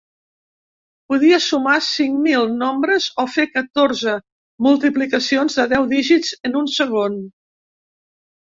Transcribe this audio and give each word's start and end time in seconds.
Podia 1.11 1.37
sumar 1.47 1.75
cinc 1.87 2.15
mil 2.23 2.47
nombres 2.63 3.09
o 3.23 3.25
fer 3.35 3.47
catorze 3.59 4.15
multiplicacions 4.69 5.61
de 5.61 5.67
deu 5.75 5.87
dígits 5.95 6.33
en 6.51 6.61
un 6.63 6.73
segon. 6.79 7.21